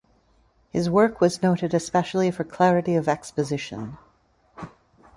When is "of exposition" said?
2.95-3.99